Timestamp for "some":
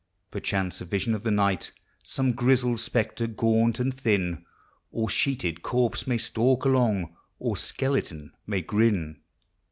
2.01-2.31